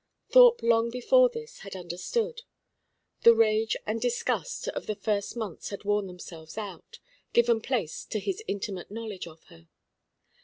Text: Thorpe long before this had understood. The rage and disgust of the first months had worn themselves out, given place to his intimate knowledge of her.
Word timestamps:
Thorpe 0.29 0.63
long 0.63 0.89
before 0.89 1.29
this 1.29 1.59
had 1.59 1.75
understood. 1.75 2.41
The 3.21 3.35
rage 3.35 3.77
and 3.85 4.01
disgust 4.01 4.67
of 4.69 4.87
the 4.87 4.95
first 4.95 5.37
months 5.37 5.69
had 5.69 5.83
worn 5.83 6.07
themselves 6.07 6.57
out, 6.57 6.97
given 7.33 7.61
place 7.61 8.03
to 8.05 8.19
his 8.19 8.41
intimate 8.47 8.89
knowledge 8.89 9.27
of 9.27 9.43
her. 9.49 9.67